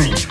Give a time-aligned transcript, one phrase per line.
[0.00, 0.21] Spirit.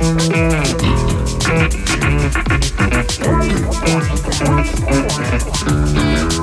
[0.00, 0.32] Thank
[6.32, 6.37] you.